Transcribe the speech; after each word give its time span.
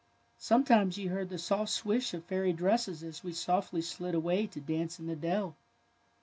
Sometimes 0.39 0.97
you 0.97 1.09
heard 1.11 1.29
the 1.29 1.37
soft 1.37 1.69
swish 1.69 2.15
of 2.15 2.23
fairy 2.23 2.53
dresses 2.53 3.03
as 3.03 3.23
we 3.23 3.33
softly 3.33 3.83
slid 3.83 4.15
away 4.15 4.47
to 4.47 4.59
dance 4.59 4.99
in 4.99 5.05
the 5.05 5.15
dell." 5.15 5.55